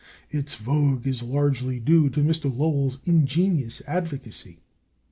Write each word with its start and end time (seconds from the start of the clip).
Its 0.31 0.55
vogue 0.55 1.05
is 1.05 1.21
largely 1.21 1.79
due 1.79 2.09
to 2.09 2.21
Mr. 2.23 2.45
Lowell's 2.51 2.97
ingenious 3.05 3.83
advocacy. 3.85 4.57